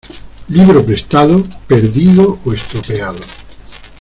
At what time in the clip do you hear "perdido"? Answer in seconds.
1.67-2.39